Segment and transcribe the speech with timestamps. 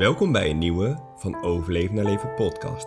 [0.00, 2.86] Welkom bij een nieuwe van Overleven naar Leven podcast.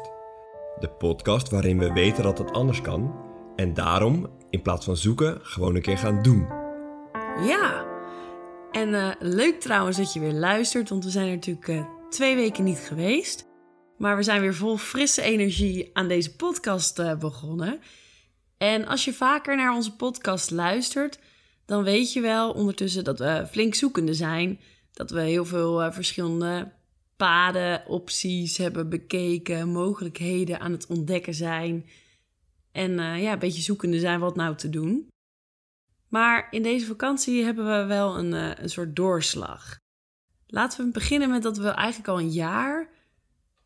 [0.80, 3.16] De podcast waarin we weten dat het anders kan
[3.56, 6.48] en daarom in plaats van zoeken gewoon een keer gaan doen.
[7.48, 7.86] Ja,
[8.72, 12.36] en eh, leuk trouwens dat je weer luistert, want we zijn er natuurlijk eh, twee
[12.36, 13.46] weken niet geweest.
[13.98, 17.80] Maar we zijn weer vol frisse energie aan deze podcast eh, begonnen.
[18.58, 21.20] En als je vaker naar onze podcast luistert,
[21.66, 24.60] dan weet je wel ondertussen dat we flink zoekende zijn.
[24.94, 26.72] Dat we heel veel verschillende
[27.24, 31.86] paden, opties hebben bekeken, mogelijkheden aan het ontdekken zijn.
[32.72, 32.92] En
[33.22, 35.08] ja, een beetje zoekende zijn wat nou te doen.
[36.08, 39.78] Maar in deze vakantie hebben we wel een, uh, een soort doorslag.
[40.48, 42.90] Laten we beginnen met dat we eigenlijk al een jaar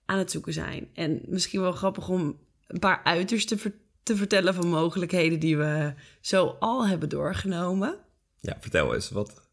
[0.06, 0.90] aan het zoeken zijn.
[0.94, 5.94] En misschien wel grappig om een paar uitersten te, te vertellen van mogelijkheden die we
[6.22, 7.98] zo al hebben doorgenomen.
[8.40, 9.47] Ja, vertel eens, wat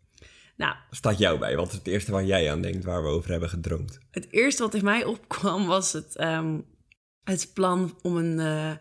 [0.57, 1.57] nou, staat jou bij?
[1.57, 3.99] Wat is het eerste waar jij aan denkt, waar we over hebben gedroomd?
[4.11, 6.67] Het eerste wat in mij opkwam was het, um,
[7.25, 8.73] het plan om een, uh,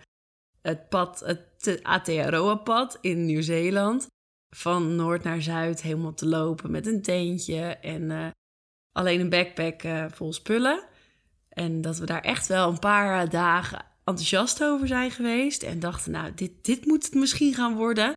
[0.61, 4.07] het pad, het Aotearoa-pad in Nieuw-Zeeland,
[4.55, 8.27] van noord naar zuid helemaal te lopen met een tentje en uh,
[8.91, 10.83] alleen een backpack uh, vol spullen.
[11.49, 16.11] En dat we daar echt wel een paar dagen enthousiast over zijn geweest en dachten,
[16.11, 18.13] nou, dit, dit moet het misschien gaan worden.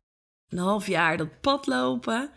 [0.47, 2.31] Een half jaar dat pad lopen.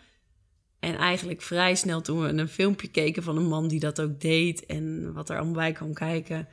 [0.81, 4.21] En eigenlijk vrij snel toen we een filmpje keken van een man die dat ook
[4.21, 6.49] deed en wat er allemaal bij kwam kijken,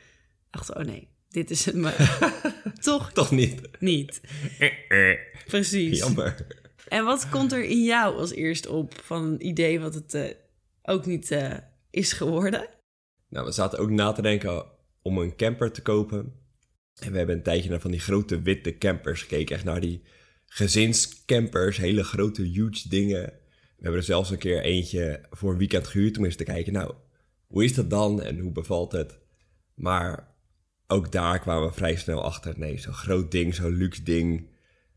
[0.50, 2.18] dachten oh nee, dit is het maar
[2.80, 3.62] toch, Toch niet.
[3.80, 4.22] niet.
[5.48, 5.98] Precies.
[5.98, 6.48] Jammer.
[6.88, 10.26] En wat komt er in jou als eerst op van een idee wat het uh,
[10.84, 11.54] ook niet uh,
[11.90, 12.68] is geworden?
[13.30, 14.66] Nou, we zaten ook na te denken
[15.02, 16.34] om een camper te kopen.
[17.00, 19.56] En we hebben een tijdje naar van die grote witte campers gekeken.
[19.56, 20.02] Echt naar die
[20.46, 23.34] gezinscampers, hele grote, huge dingen.
[23.78, 26.74] We hebben er zelfs een keer eentje voor een weekend gehuurd om eens te kijken.
[26.74, 26.94] Nou,
[27.48, 29.20] hoe is dat dan en hoe bevalt het?
[29.74, 30.36] Maar
[30.88, 32.54] ook daar kwamen we vrij snel achter.
[32.58, 34.48] Nee, zo'n groot ding, zo'n luxe ding.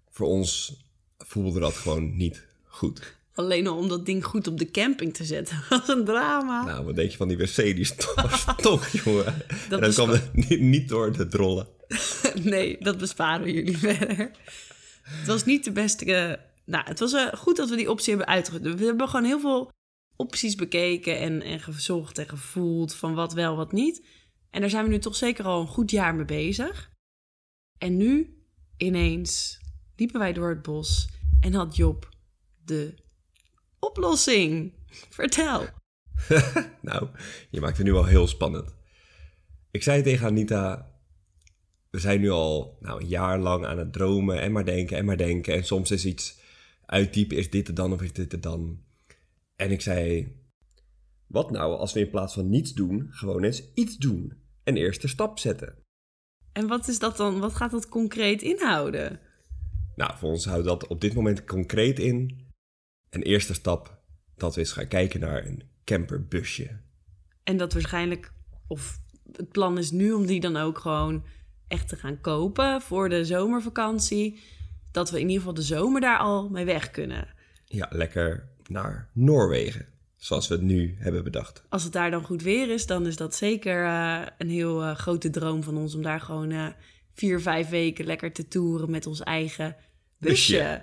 [0.08, 0.80] Voor ons
[1.18, 3.18] voelde dat gewoon niet goed.
[3.34, 5.62] Alleen al om dat ding goed op de camping te zetten.
[5.68, 6.64] Wat een drama.
[6.64, 7.56] Nou, wat denk je van die wc?
[7.56, 7.84] Die
[8.58, 9.34] stok, jongen.
[9.68, 11.68] Dat dan kwam niet, niet door de drollen.
[12.42, 14.30] nee, dat besparen we jullie verder.
[15.02, 16.38] Het was niet de beste...
[16.70, 18.78] Nou, het was uh, goed dat we die optie hebben uitgevoerd.
[18.78, 19.70] We hebben gewoon heel veel
[20.16, 24.06] opties bekeken en, en gezocht en gevoeld van wat wel, wat niet.
[24.50, 26.90] En daar zijn we nu toch zeker al een goed jaar mee bezig.
[27.78, 28.42] En nu
[28.76, 29.60] ineens
[29.96, 31.08] liepen wij door het bos
[31.40, 32.08] en had Job
[32.64, 32.94] de
[33.78, 34.72] oplossing.
[35.08, 35.66] Vertel.
[36.80, 37.08] nou,
[37.50, 38.74] je maakt het nu al heel spannend.
[39.70, 40.90] Ik zei tegen Anita,
[41.90, 45.04] we zijn nu al nou, een jaar lang aan het dromen en maar denken en
[45.04, 45.54] maar denken.
[45.54, 46.38] En soms is iets
[46.90, 48.82] uitdiepen, is dit er dan of is dit er dan?
[49.56, 50.28] En ik zei,
[51.26, 54.32] wat nou als we in plaats van niets doen, gewoon eens iets doen?
[54.64, 55.74] Een eerste stap zetten.
[56.52, 57.40] En wat is dat dan?
[57.40, 59.20] Wat gaat dat concreet inhouden?
[59.96, 62.48] Nou, voor ons houdt dat op dit moment concreet in.
[63.10, 64.02] Een eerste stap
[64.36, 66.80] dat we eens gaan kijken naar een camperbusje.
[67.42, 68.32] En dat waarschijnlijk,
[68.66, 69.00] of
[69.32, 71.24] het plan is nu om die dan ook gewoon
[71.68, 74.40] echt te gaan kopen voor de zomervakantie.
[74.92, 77.28] Dat we in ieder geval de zomer daar al mee weg kunnen.
[77.64, 79.86] Ja, lekker naar Noorwegen.
[80.16, 81.62] Zoals we het nu hebben bedacht.
[81.68, 84.94] Als het daar dan goed weer is, dan is dat zeker uh, een heel uh,
[84.94, 86.66] grote droom van ons om daar gewoon uh,
[87.12, 89.76] vier, vijf weken lekker te toeren met ons eigen
[90.18, 90.52] busje.
[90.52, 90.82] busje.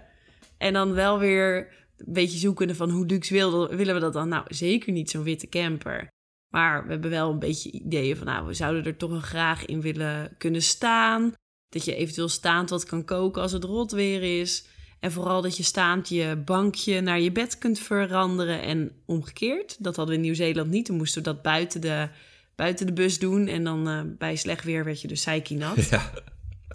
[0.57, 4.29] En dan wel weer een beetje zoekende van hoe luxe wil, willen we dat dan?
[4.29, 6.07] Nou, zeker niet zo'n witte camper.
[6.47, 9.81] Maar we hebben wel een beetje ideeën van, nou, we zouden er toch graag in
[9.81, 11.33] willen kunnen staan.
[11.69, 14.65] Dat je eventueel staand wat kan koken als het rot weer is.
[14.99, 19.83] En vooral dat je staand je bankje naar je bed kunt veranderen en omgekeerd.
[19.83, 20.85] Dat hadden we in Nieuw-Zeeland niet.
[20.85, 22.09] Toen moesten we dat buiten de,
[22.55, 23.47] buiten de bus doen.
[23.47, 25.85] En dan uh, bij slecht weer werd je dus nat.
[25.89, 26.11] Ja.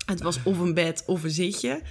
[0.06, 1.82] Het was of een bed of een zitje.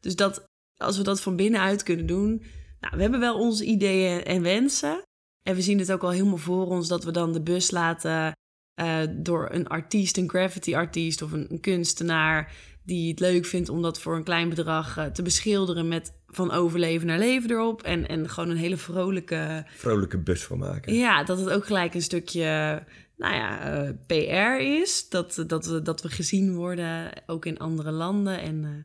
[0.00, 0.44] Dus dat,
[0.76, 2.44] als we dat van binnenuit kunnen doen...
[2.80, 5.02] Nou, we hebben wel onze ideeën en wensen.
[5.42, 8.32] En we zien het ook al helemaal voor ons dat we dan de bus laten...
[8.80, 12.52] Uh, door een artiest, een graffiti-artiest of een, een kunstenaar
[12.86, 16.50] die het leuk vindt om dat voor een klein bedrag uh, te beschilderen met van
[16.50, 17.82] overleven naar leven erop.
[17.82, 19.64] En, en gewoon een hele vrolijke...
[19.66, 20.94] Vrolijke bus van maken.
[20.94, 22.82] Ja, dat het ook gelijk een stukje,
[23.16, 25.08] nou ja, uh, PR is.
[25.08, 28.40] Dat, dat, we, dat we gezien worden, ook in andere landen.
[28.40, 28.82] En uh,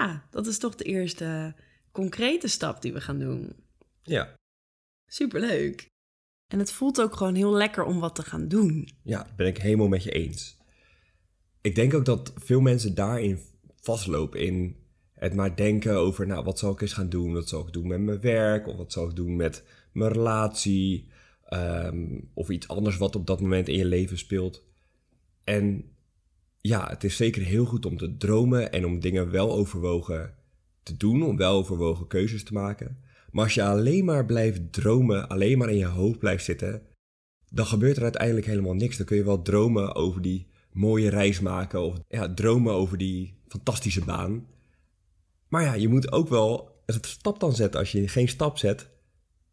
[0.00, 1.54] ja, dat is toch de eerste
[1.92, 3.56] concrete stap die we gaan doen.
[4.02, 4.34] Ja.
[5.06, 5.91] Superleuk.
[6.52, 8.88] En het voelt ook gewoon heel lekker om wat te gaan doen.
[9.02, 10.60] Ja, dat ben ik helemaal met je eens
[11.62, 13.38] ik denk ook dat veel mensen daarin
[13.80, 14.40] vastlopen.
[14.40, 14.76] In
[15.12, 17.32] het maar denken over, nou, wat zal ik eens gaan doen?
[17.32, 18.66] Wat zal ik doen met mijn werk?
[18.66, 21.10] Of wat zal ik doen met mijn relatie?
[21.48, 24.64] ehm, of iets anders wat op dat moment in je leven speelt.
[25.44, 25.84] En
[26.60, 30.34] ja, het is zeker heel goed om te dromen en om dingen wel overwogen
[30.82, 33.02] te doen, om wel overwogen keuzes te maken.
[33.32, 36.82] Maar als je alleen maar blijft dromen, alleen maar in je hoofd blijft zitten,
[37.50, 38.96] dan gebeurt er uiteindelijk helemaal niks.
[38.96, 43.34] Dan kun je wel dromen over die mooie reis maken of ja, dromen over die
[43.46, 44.46] fantastische baan.
[45.48, 47.80] Maar ja, je moet ook wel een stap dan zetten.
[47.80, 48.88] Als je geen stap zet,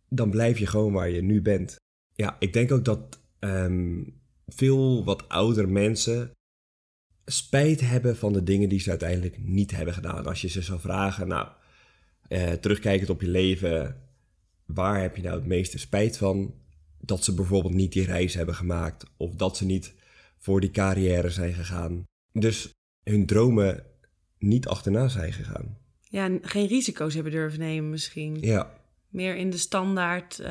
[0.10, 1.76] dan blijf je gewoon waar je nu bent.
[2.14, 4.04] Ja, ik denk ook dat ehm,
[4.48, 6.32] veel wat oudere mensen
[7.26, 10.26] spijt hebben van de dingen die ze uiteindelijk niet hebben gedaan.
[10.26, 11.48] Als je ze zou vragen, nou,
[12.30, 14.02] eh, terugkijkend op je leven,
[14.66, 16.54] waar heb je nou het meeste spijt van?
[17.02, 19.94] Dat ze bijvoorbeeld niet die reis hebben gemaakt of dat ze niet
[20.38, 22.04] voor die carrière zijn gegaan.
[22.32, 22.72] Dus
[23.04, 23.84] hun dromen
[24.38, 25.78] niet achterna zijn gegaan.
[26.02, 28.38] Ja, geen risico's hebben durven nemen misschien.
[28.42, 28.74] Ja.
[29.08, 30.48] Meer in de standaard, eh,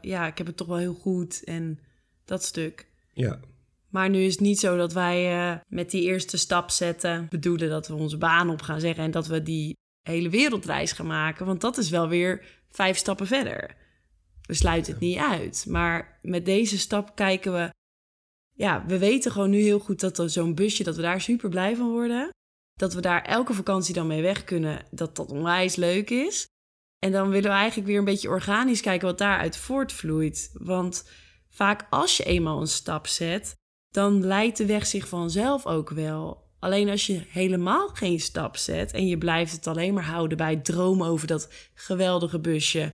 [0.00, 1.78] ja, ik heb het toch wel heel goed en
[2.24, 2.86] dat stuk.
[3.12, 3.40] Ja.
[3.88, 7.68] Maar nu is het niet zo dat wij eh, met die eerste stap zetten, bedoelen
[7.68, 9.76] dat we onze baan op gaan zeggen en dat we die
[10.10, 11.46] hele wereldreis gaan maken.
[11.46, 13.76] Want dat is wel weer vijf stappen verder.
[14.42, 15.64] We sluiten het niet uit.
[15.68, 17.70] Maar met deze stap kijken we.
[18.54, 21.76] Ja, we weten gewoon nu heel goed dat zo'n busje, dat we daar super blij
[21.76, 22.28] van worden.
[22.74, 24.84] Dat we daar elke vakantie dan mee weg kunnen.
[24.90, 26.46] Dat dat onwijs leuk is.
[26.98, 30.50] En dan willen we eigenlijk weer een beetje organisch kijken wat daaruit voortvloeit.
[30.52, 31.10] Want
[31.48, 33.54] vaak als je eenmaal een stap zet,
[33.90, 36.49] dan leidt de weg zich vanzelf ook wel.
[36.60, 40.50] Alleen als je helemaal geen stap zet en je blijft het alleen maar houden bij
[40.50, 42.92] het dromen over dat geweldige busje.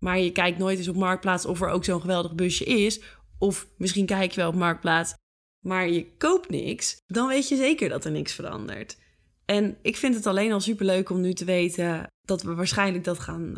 [0.00, 3.00] Maar je kijkt nooit eens op Marktplaats of er ook zo'n geweldig busje is.
[3.38, 5.14] Of misschien kijk je wel op Marktplaats,
[5.60, 6.96] maar je koopt niks.
[7.06, 8.96] Dan weet je zeker dat er niks verandert.
[9.44, 13.18] En ik vind het alleen al superleuk om nu te weten dat we waarschijnlijk dat
[13.18, 13.54] gaan,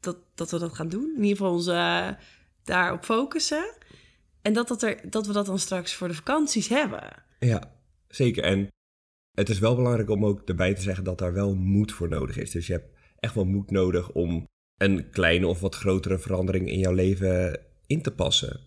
[0.00, 1.12] dat, dat we dat gaan doen.
[1.16, 2.08] In ieder geval ons uh,
[2.64, 3.74] daarop focussen.
[4.42, 7.24] En dat, dat, er, dat we dat dan straks voor de vakanties hebben.
[7.38, 7.72] Ja,
[8.08, 8.44] zeker.
[8.44, 8.68] En
[9.38, 12.38] het is wel belangrijk om ook erbij te zeggen dat daar wel moed voor nodig
[12.38, 12.50] is.
[12.50, 12.88] Dus je hebt
[13.20, 14.46] echt wel moed nodig om
[14.76, 18.60] een kleine of wat grotere verandering in jouw leven in te passen.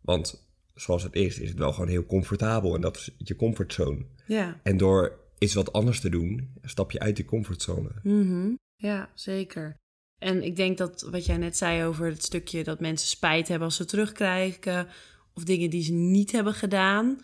[0.00, 4.06] Want zoals het is, is het wel gewoon heel comfortabel en dat is je comfortzone.
[4.26, 4.60] Ja.
[4.62, 7.90] En door iets wat anders te doen, stap je uit die comfortzone.
[8.02, 9.76] Mm Ja, zeker.
[10.18, 13.66] En ik denk dat wat jij net zei over het stukje dat mensen spijt hebben
[13.66, 14.88] als ze terugkrijgen,
[15.34, 17.20] of dingen die ze niet hebben gedaan.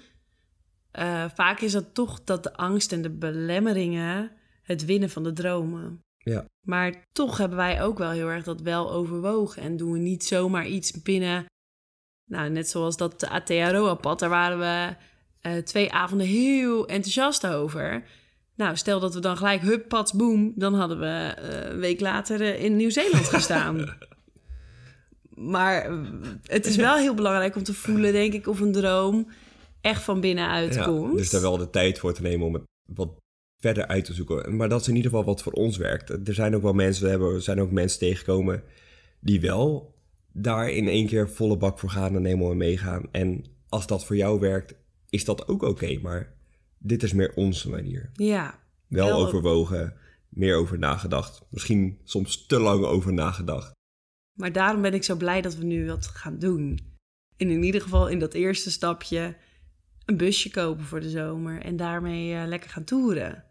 [0.99, 4.31] Uh, vaak is dat toch dat de angst en de belemmeringen
[4.62, 6.02] het winnen van de dromen.
[6.19, 6.44] Ja.
[6.67, 9.62] Maar toch hebben wij ook wel heel erg dat wel overwogen.
[9.62, 11.44] En doen we niet zomaar iets binnen.
[12.31, 14.96] Nou, net zoals dat ATRO-pad, daar waren we
[15.49, 18.05] uh, twee avonden heel enthousiast over.
[18.56, 22.00] Nou, stel dat we dan gelijk hup, pats, boom, dan hadden we uh, een week
[22.00, 23.85] later in Nieuw-Zeeland gestaan.
[25.55, 25.91] maar
[26.43, 29.29] het is wel heel belangrijk om te voelen, denk ik, of een droom
[29.84, 31.16] echt van binnenuit ja, komt.
[31.16, 32.62] Dus daar wel de tijd voor te nemen om het
[32.94, 33.16] wat
[33.60, 34.56] verder uit te zoeken.
[34.56, 36.28] Maar dat is in ieder geval wat voor ons werkt.
[36.28, 38.62] Er zijn ook wel mensen, we hebben, zijn ook mensen tegengekomen
[39.20, 39.94] die wel
[40.32, 43.02] daar in één keer volle bak voor gaan en helemaal meegaan.
[43.10, 44.75] En als dat voor jou werkt,
[45.10, 45.98] is dat ook oké.
[46.02, 46.34] maar
[46.78, 48.10] dit is meer onze manier.
[48.12, 48.58] Ja.
[48.86, 49.96] Wel overwogen,
[50.28, 51.42] meer over nagedacht.
[51.50, 53.72] Misschien soms te lang over nagedacht.
[54.38, 56.78] Maar daarom ben ik zo blij dat we nu wat gaan doen.
[57.36, 59.36] En in ieder geval in dat eerste stapje
[60.05, 63.44] een busje kopen voor de zomer en daarmee uh, lekker gaan toeren.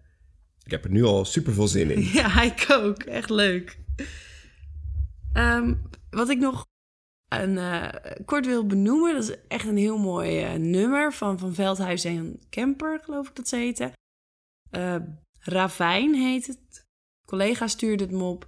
[0.63, 2.03] Ik heb er nu al super veel zin in.
[2.19, 3.03] ja, ik ook.
[3.03, 3.77] Echt leuk.
[5.33, 6.65] Um, wat ik nog
[7.27, 7.89] een, uh,
[8.25, 12.39] kort wil benoemen, dat is echt een heel mooi uh, nummer van Van Veldhuis en
[12.49, 13.91] Kemper, geloof ik dat ze heten.
[15.39, 16.85] Ravijn heet het.
[17.25, 18.47] collega stuurde het me op.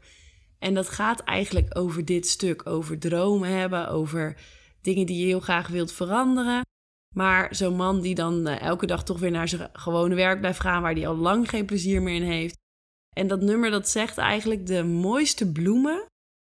[0.60, 4.38] En dat gaat eigenlijk over dit stuk, over dromen hebben, over
[4.82, 6.62] dingen die je heel graag wilt veranderen.
[7.15, 10.60] Maar zo'n man die dan uh, elke dag toch weer naar zijn gewone werk blijft
[10.60, 12.57] gaan, waar hij al lang geen plezier meer in heeft.
[13.10, 16.05] En dat nummer dat zegt eigenlijk de mooiste bloemen,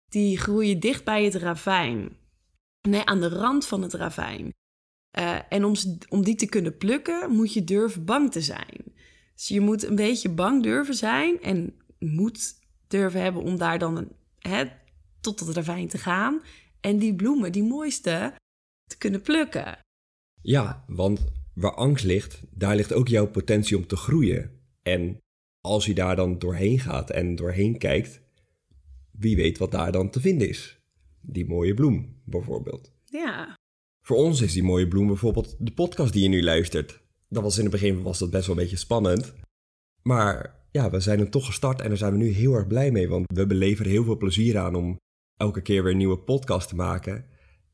[0.08, 2.16] die groeien dicht bij het ravijn.
[2.88, 4.52] Nee, aan de rand van het ravijn.
[5.18, 5.74] Uh, en om,
[6.08, 8.94] om die te kunnen plukken, moet je durven bang te zijn.
[9.34, 12.58] Dus je moet een beetje bang durven zijn en moed
[12.88, 14.08] durven hebben om daar dan
[14.38, 14.64] hè,
[15.20, 16.42] tot het ravijn te gaan.
[16.80, 18.34] En die bloemen, die mooiste,
[18.84, 19.78] te kunnen plukken.
[20.46, 21.24] Ja, want
[21.54, 24.50] waar angst ligt, daar ligt ook jouw potentie om te groeien.
[24.82, 25.20] En
[25.60, 28.20] als je daar dan doorheen gaat en doorheen kijkt,
[29.10, 30.80] wie weet wat daar dan te vinden is.
[31.20, 32.92] Die mooie bloem, bijvoorbeeld.
[33.04, 33.58] Ja.
[34.00, 37.00] Voor ons is die mooie bloem bijvoorbeeld de podcast die je nu luistert.
[37.28, 39.34] Dat was in het begin was dat best wel een beetje spannend.
[40.02, 42.90] Maar ja, we zijn hem toch gestart en daar zijn we nu heel erg blij
[42.90, 43.08] mee.
[43.08, 44.96] Want we beleven er heel veel plezier aan om
[45.36, 47.26] elke keer weer een nieuwe podcast te maken.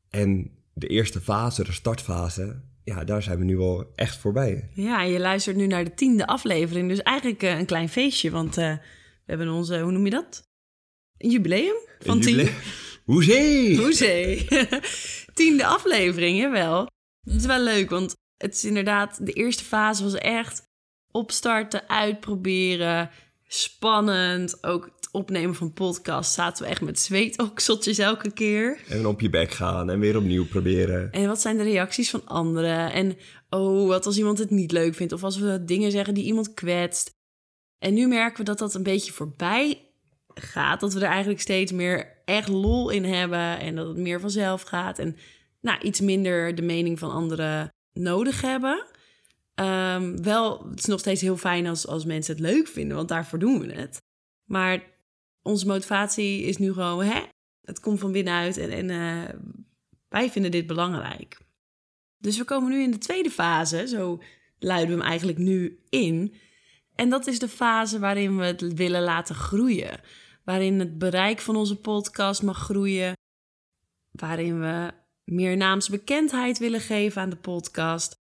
[0.09, 4.69] En de eerste fase, de startfase, ja, daar zijn we nu al echt voorbij.
[4.73, 6.89] Ja, je luistert nu naar de tiende aflevering.
[6.89, 8.79] Dus eigenlijk uh, een klein feestje, want uh, we
[9.25, 10.43] hebben onze, hoe noem je dat?
[11.17, 12.49] Een jubileum van Een tien.
[13.05, 13.77] Hoezee!
[13.77, 14.47] Hoezee.
[15.33, 16.87] Tiende aflevering, jawel.
[17.23, 19.25] Het is wel leuk, want het is inderdaad...
[19.25, 20.61] De eerste fase was echt
[21.11, 23.09] opstarten, uitproberen.
[23.47, 24.63] Spannend.
[24.63, 28.79] Ook opnemen van podcast zaten we echt met zweetokseltjes elke keer.
[28.89, 31.11] En op je bek gaan en weer opnieuw proberen.
[31.11, 32.91] En wat zijn de reacties van anderen?
[32.91, 33.17] En
[33.49, 35.13] oh, wat als iemand het niet leuk vindt?
[35.13, 37.11] Of als we dingen zeggen die iemand kwetst.
[37.79, 39.89] En nu merken we dat dat een beetje voorbij
[40.33, 40.79] gaat.
[40.79, 43.59] Dat we er eigenlijk steeds meer echt lol in hebben.
[43.59, 44.99] En dat het meer vanzelf gaat.
[44.99, 45.15] En
[45.61, 48.85] nou, iets minder de mening van anderen nodig hebben.
[49.55, 53.09] Um, wel, het is nog steeds heel fijn als, als mensen het leuk vinden, want
[53.09, 54.01] daarvoor doen we het.
[54.43, 54.92] Maar
[55.43, 57.21] onze motivatie is nu gewoon, hè,
[57.61, 59.39] het komt van binnenuit en, en uh,
[60.09, 61.37] wij vinden dit belangrijk.
[62.17, 64.21] Dus we komen nu in de tweede fase, zo
[64.59, 66.33] luiden we hem eigenlijk nu in.
[66.95, 69.99] En dat is de fase waarin we het willen laten groeien.
[70.43, 73.13] Waarin het bereik van onze podcast mag groeien.
[74.11, 74.91] Waarin we
[75.23, 78.15] meer naamsbekendheid willen geven aan de podcast.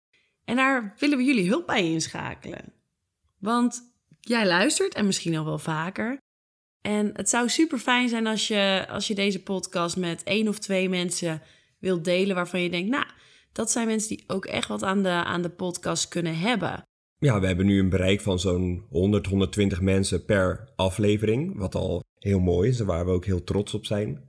[0.45, 2.73] En daar willen we jullie hulp bij inschakelen.
[3.39, 6.19] Want jij luistert en misschien al wel vaker.
[6.81, 10.59] En het zou super fijn zijn als je, als je deze podcast met één of
[10.59, 11.43] twee mensen
[11.79, 13.05] wilt delen waarvan je denkt, nou,
[13.53, 16.83] dat zijn mensen die ook echt wat aan de, aan de podcast kunnen hebben.
[17.19, 22.03] Ja, we hebben nu een bereik van zo'n 100, 120 mensen per aflevering, wat al
[22.19, 24.29] heel mooi is en waar we ook heel trots op zijn.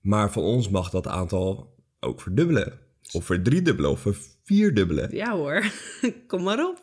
[0.00, 2.78] Maar van ons mag dat aantal ook verdubbelen.
[3.12, 4.06] Of verdriedubbelen of
[4.42, 5.14] vierdubbelen.
[5.16, 5.70] Ja hoor,
[6.26, 6.82] kom maar op.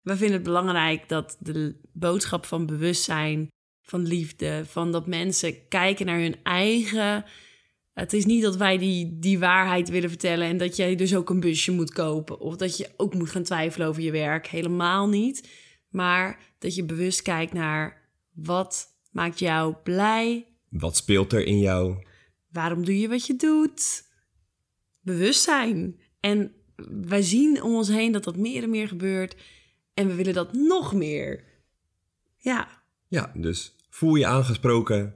[0.00, 3.48] We vinden het belangrijk dat de boodschap van bewustzijn,
[3.90, 7.24] van liefde, van dat mensen kijken naar hun eigen.
[7.92, 11.30] Het is niet dat wij die, die waarheid willen vertellen en dat jij dus ook
[11.30, 12.40] een busje moet kopen.
[12.40, 14.46] Of dat je ook moet gaan twijfelen over je werk.
[14.46, 15.48] Helemaal niet.
[15.88, 20.46] Maar dat je bewust kijkt naar wat maakt jou blij.
[20.68, 22.06] Wat speelt er in jou?
[22.52, 24.02] Waarom doe je wat je doet?
[25.00, 26.00] Bewustzijn.
[26.20, 26.52] En
[27.06, 29.36] wij zien om ons heen dat dat meer en meer gebeurt.
[29.94, 31.44] En we willen dat nog meer.
[32.36, 32.82] Ja.
[33.08, 35.14] Ja, dus voel je aangesproken.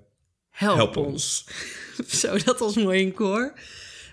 [0.51, 1.49] Help, Help ons.
[2.21, 3.59] Zo, dat was mooi in koor.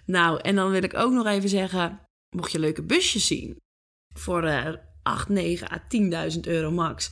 [0.05, 1.99] Nou, en dan wil ik ook nog even zeggen...
[2.35, 3.57] mocht je leuke busjes zien...
[4.13, 5.83] voor uh, 8, 9 à
[6.33, 7.11] 10.000 euro max...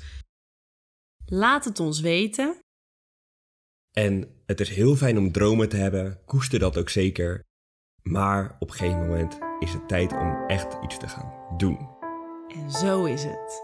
[1.26, 2.60] laat het ons weten.
[3.92, 6.20] En het is heel fijn om dromen te hebben.
[6.26, 7.44] Koester dat ook zeker.
[8.02, 11.90] Maar op een gegeven moment is het tijd om echt iets te gaan doen.
[12.48, 13.64] En zo is het.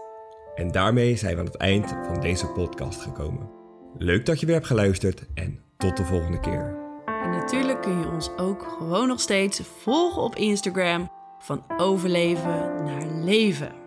[0.54, 3.65] En daarmee zijn we aan het eind van deze podcast gekomen.
[3.98, 6.76] Leuk dat je weer hebt geluisterd en tot de volgende keer.
[7.06, 13.06] En natuurlijk kun je ons ook gewoon nog steeds volgen op Instagram van overleven naar
[13.06, 13.85] leven.